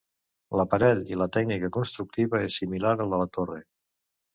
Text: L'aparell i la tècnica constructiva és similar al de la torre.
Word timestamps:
L'aparell 0.59 1.03
i 1.11 1.19
la 1.23 1.29
tècnica 1.37 1.71
constructiva 1.77 2.43
és 2.49 2.61
similar 2.65 2.99
al 2.99 3.17
de 3.17 3.25
la 3.27 3.33
torre. 3.41 3.65